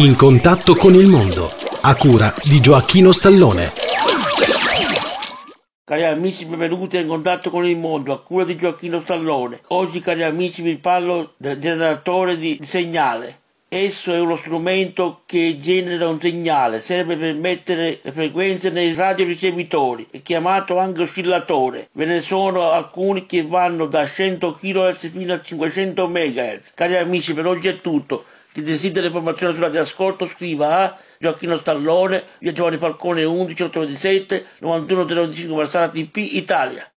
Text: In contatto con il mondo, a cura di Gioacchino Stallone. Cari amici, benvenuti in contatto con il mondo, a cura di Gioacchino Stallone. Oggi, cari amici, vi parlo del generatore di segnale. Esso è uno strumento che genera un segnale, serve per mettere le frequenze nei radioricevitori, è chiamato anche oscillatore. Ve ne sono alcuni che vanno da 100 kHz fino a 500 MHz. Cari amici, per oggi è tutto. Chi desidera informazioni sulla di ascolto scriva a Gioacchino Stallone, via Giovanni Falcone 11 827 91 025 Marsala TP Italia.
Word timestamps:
In 0.00 0.16
contatto 0.16 0.76
con 0.76 0.94
il 0.94 1.08
mondo, 1.08 1.52
a 1.82 1.94
cura 1.94 2.32
di 2.42 2.58
Gioacchino 2.58 3.12
Stallone. 3.12 3.70
Cari 5.84 6.04
amici, 6.04 6.46
benvenuti 6.46 6.96
in 6.96 7.06
contatto 7.06 7.50
con 7.50 7.66
il 7.66 7.76
mondo, 7.76 8.14
a 8.14 8.22
cura 8.22 8.44
di 8.44 8.56
Gioacchino 8.56 9.02
Stallone. 9.02 9.60
Oggi, 9.68 10.00
cari 10.00 10.22
amici, 10.22 10.62
vi 10.62 10.78
parlo 10.78 11.34
del 11.36 11.58
generatore 11.58 12.38
di 12.38 12.58
segnale. 12.62 13.40
Esso 13.68 14.14
è 14.14 14.18
uno 14.18 14.38
strumento 14.38 15.20
che 15.26 15.58
genera 15.60 16.08
un 16.08 16.18
segnale, 16.18 16.80
serve 16.80 17.18
per 17.18 17.34
mettere 17.34 18.00
le 18.00 18.12
frequenze 18.12 18.70
nei 18.70 18.94
radioricevitori, 18.94 20.08
è 20.10 20.22
chiamato 20.22 20.78
anche 20.78 21.02
oscillatore. 21.02 21.90
Ve 21.92 22.06
ne 22.06 22.22
sono 22.22 22.70
alcuni 22.70 23.26
che 23.26 23.44
vanno 23.46 23.84
da 23.84 24.08
100 24.08 24.54
kHz 24.54 25.10
fino 25.10 25.34
a 25.34 25.42
500 25.42 26.08
MHz. 26.08 26.70
Cari 26.72 26.96
amici, 26.96 27.34
per 27.34 27.46
oggi 27.46 27.68
è 27.68 27.82
tutto. 27.82 28.24
Chi 28.52 28.62
desidera 28.62 29.06
informazioni 29.06 29.54
sulla 29.54 29.68
di 29.68 29.76
ascolto 29.78 30.26
scriva 30.26 30.82
a 30.82 30.98
Gioacchino 31.18 31.56
Stallone, 31.56 32.24
via 32.38 32.50
Giovanni 32.52 32.78
Falcone 32.78 33.22
11 33.22 33.62
827 33.62 34.46
91 34.58 35.04
025 35.04 35.56
Marsala 35.56 35.88
TP 35.88 36.16
Italia. 36.16 36.88